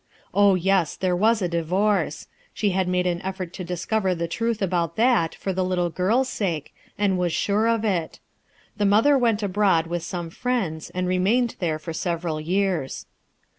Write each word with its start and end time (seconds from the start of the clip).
Oh, 0.33 0.55
yes, 0.55 0.95
there 0.95 1.15
was 1.15 1.43
a 1.43 1.47
divorce; 1.47 2.25
she 2.55 2.71
had 2.71 2.87
made 2.87 3.05
an 3.05 3.21
effort 3.21 3.53
to 3.53 3.63
discover 3.63 4.15
the 4.15 4.27
truth 4.27 4.59
about 4.59 4.95
that, 4.95 5.35
for 5.35 5.53
the 5.53 5.63
little 5.63 5.91
girl's 5.91 6.27
sake, 6.27 6.73
and 6.97 7.19
was 7.19 7.31
sure 7.31 7.67
of 7.67 7.85
it. 7.85 8.19
The 8.77 8.85
mother 8.87 9.15
went 9.15 9.43
abroad 9.43 9.85
with 9.85 10.01
some 10.01 10.31
friends 10.31 10.89
and 10.89 11.07
remained 11.07 11.55
there 11.59 11.77
for 11.77 11.93
several 11.93 12.41
years. 12.41 13.05